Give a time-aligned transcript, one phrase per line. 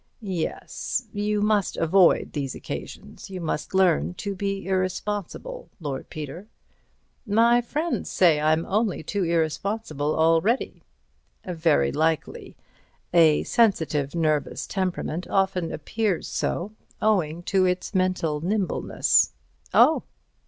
[0.23, 1.03] "Yes.
[1.13, 3.29] You must avoid these occasions.
[3.29, 6.47] You must learn to be irresponsible, Lord Peter."
[7.27, 10.81] "My friends say I'm only too irresponsible already."
[11.45, 12.57] "Very likely.
[13.13, 19.33] A sensitive nervous temperament often appears so, owing to its mental nimbleness."
[19.71, 20.01] "Oh!"